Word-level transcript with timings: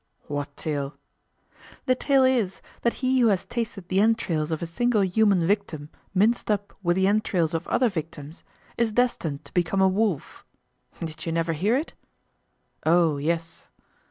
What 0.25 0.57
tale? 0.57 0.97
The 1.85 1.93
tale 1.93 2.23
is 2.23 2.63
that 2.81 2.93
he 3.05 3.19
who 3.19 3.27
has 3.27 3.45
tasted 3.45 3.87
the 3.87 4.01
entrails 4.01 4.49
of 4.49 4.63
a 4.63 4.65
single 4.65 5.03
human 5.03 5.45
victim 5.45 5.91
minced 6.15 6.49
up 6.49 6.73
with 6.81 6.95
the 6.95 7.05
entrails 7.05 7.53
of 7.53 7.67
other 7.67 7.87
victims 7.87 8.43
is 8.77 8.91
destined 8.93 9.45
to 9.45 9.53
become 9.53 9.79
a 9.79 9.87
wolf. 9.87 10.43
Did 11.01 11.27
you 11.27 11.31
never 11.31 11.53
hear 11.53 11.75
it? 11.77 11.93
Oh, 12.83 13.17
yes. 13.17 13.67